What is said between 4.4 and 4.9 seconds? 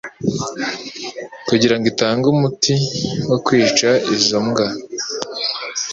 mbwa